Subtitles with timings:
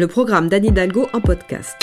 [0.00, 1.76] le programme d'Anne Hidalgo en podcast.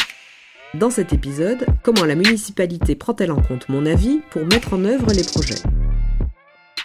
[0.73, 5.13] Dans cet épisode, comment la municipalité prend-elle en compte mon avis pour mettre en œuvre
[5.13, 5.62] les projets?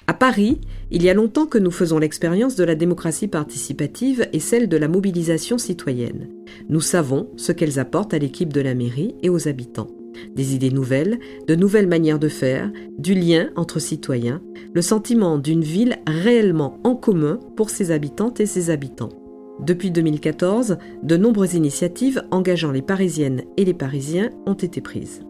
[0.07, 0.61] À Paris,
[0.91, 4.77] il y a longtemps que nous faisons l'expérience de la démocratie participative et celle de
[4.77, 6.29] la mobilisation citoyenne.
[6.69, 9.89] Nous savons ce qu'elles apportent à l'équipe de la mairie et aux habitants.
[10.37, 11.19] Des idées nouvelles,
[11.49, 14.43] de nouvelles manières de faire, du lien entre citoyens,
[14.75, 19.22] le sentiment d'une ville réellement en commun pour ses habitantes et ses habitants.
[19.63, 25.21] Depuis 2014, de nombreuses initiatives engageant les Parisiennes et les Parisiens ont été prises.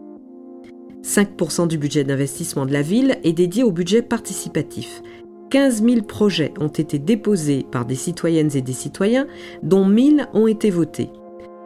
[1.03, 5.03] 5% du budget d'investissement de la ville est dédié au budget participatif.
[5.51, 9.27] 15 000 projets ont été déposés par des citoyennes et des citoyens,
[9.61, 11.09] dont 1000 ont été votés.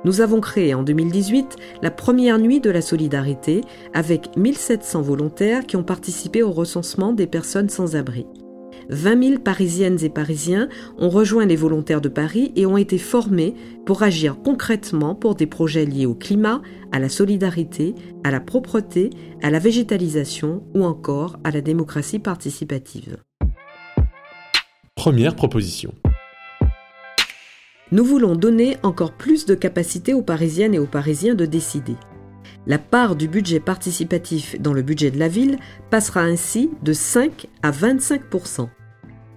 [0.04, 3.62] Nous avons créé en 2018 la première nuit de la solidarité
[3.94, 8.26] avec 1700 volontaires qui ont participé au recensement des personnes sans abri.
[8.90, 13.54] 20 000 Parisiennes et Parisiens ont rejoint les volontaires de Paris et ont été formés
[13.86, 16.62] pour agir concrètement pour des projets liés au climat,
[16.92, 19.10] à la solidarité, à la propreté,
[19.42, 23.18] à la végétalisation ou encore à la démocratie participative.
[24.96, 25.94] Première proposition.
[27.92, 31.96] Nous voulons donner encore plus de capacité aux Parisiennes et aux Parisiens de décider.
[32.66, 35.58] La part du budget participatif dans le budget de la ville
[35.90, 38.24] passera ainsi de 5 à 25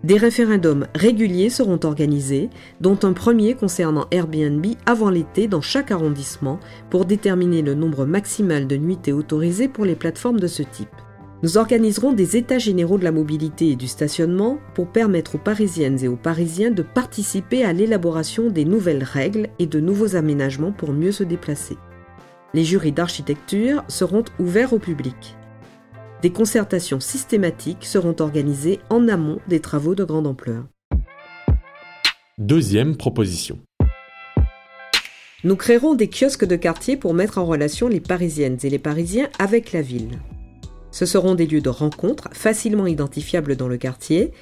[0.03, 2.49] Des référendums réguliers seront organisés,
[2.81, 8.67] dont un premier concernant Airbnb avant l'été dans chaque arrondissement pour déterminer le nombre maximal
[8.67, 10.89] de nuitées autorisées pour les plateformes de ce type.
[11.43, 16.03] Nous organiserons des états généraux de la mobilité et du stationnement pour permettre aux Parisiennes
[16.03, 20.93] et aux Parisiens de participer à l'élaboration des nouvelles règles et de nouveaux aménagements pour
[20.93, 21.77] mieux se déplacer.
[22.53, 25.37] Les jurys d'architecture seront ouverts au public.
[26.23, 30.65] Des concertations systématiques seront organisées en amont des travaux de grande ampleur.
[32.37, 33.59] Deuxième proposition.
[35.45, 39.31] Nous créerons des kiosques de quartier pour mettre en relation les Parisiennes et les Parisiens
[39.39, 40.19] avec la ville.
[40.91, 44.33] Ce seront des lieux de rencontre facilement identifiables dans le quartier.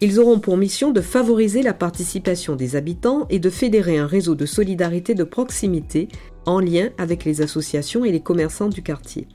[0.00, 4.34] Ils auront pour mission de favoriser la participation des habitants et de fédérer un réseau
[4.34, 6.08] de solidarité de proximité
[6.46, 9.28] en lien avec les associations et les commerçants du quartier.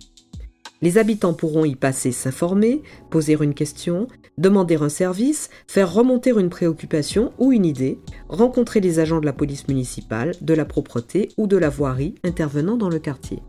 [0.83, 6.49] Les habitants pourront y passer s'informer, poser une question, demander un service, faire remonter une
[6.49, 11.47] préoccupation ou une idée, rencontrer les agents de la police municipale, de la propreté ou
[11.47, 13.39] de la voirie intervenant dans le quartier.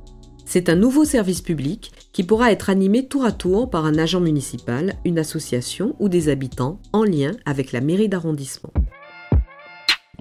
[0.45, 4.21] C'est un nouveau service public qui pourra être animé tour à tour par un agent
[4.21, 8.73] municipal, une association ou des habitants en lien avec la mairie d'arrondissement.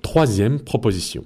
[0.02, 1.24] Troisième proposition.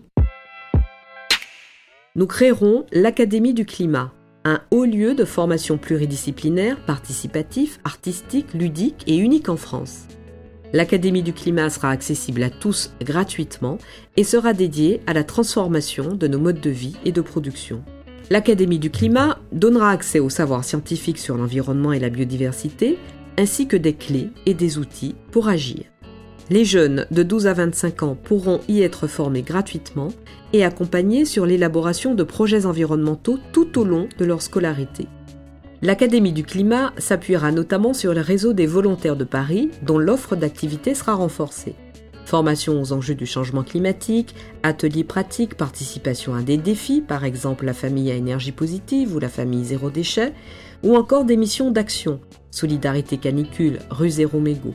[2.17, 4.11] Nous créerons l'Académie du climat,
[4.47, 10.05] un haut lieu de formation pluridisciplinaire, participatif, artistique, ludique et unique en France.
[10.73, 13.77] L'Académie du climat sera accessible à tous gratuitement
[14.15, 17.83] et sera dédiée à la transformation de nos modes de vie et de production.
[18.29, 22.97] L'Académie du climat donnera accès aux savoirs scientifiques sur l'environnement et la biodiversité,
[23.37, 25.83] ainsi que des clés et des outils pour agir.
[26.49, 30.09] Les jeunes de 12 à 25 ans pourront y être formés gratuitement
[30.53, 35.07] et accompagnés sur l'élaboration de projets environnementaux tout au long de leur scolarité.
[35.81, 40.95] L'Académie du climat s'appuiera notamment sur le réseau des volontaires de Paris dont l'offre d'activités
[40.95, 41.75] sera renforcée
[42.27, 47.73] formation aux enjeux du changement climatique, ateliers pratiques, participation à des défis, par exemple la
[47.73, 50.33] famille à énergie positive ou la famille zéro déchet,
[50.83, 52.19] ou encore des missions d'action,
[52.51, 54.73] solidarité canicule, rue zéro mégot.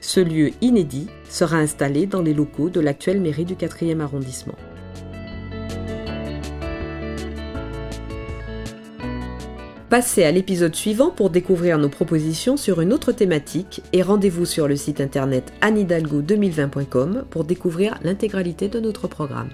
[0.00, 4.56] Ce lieu inédit sera installé dans les locaux de l'actuelle mairie du 4e arrondissement.
[9.88, 14.66] Passez à l'épisode suivant pour découvrir nos propositions sur une autre thématique et rendez-vous sur
[14.66, 19.48] le site internet anidalgo2020.com pour découvrir l'intégralité de notre programme.